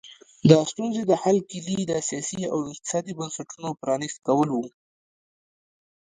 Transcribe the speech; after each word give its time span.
د 0.49 0.51
ستونزې 0.71 1.03
د 1.07 1.11
حل 1.21 1.37
کیلي 1.49 1.79
د 1.87 1.93
سیاسي 2.07 2.41
او 2.53 2.59
اقتصادي 2.71 3.13
بنسټونو 3.19 3.69
پرانیست 3.81 4.17
کول 4.27 4.49
وو. 4.51 4.65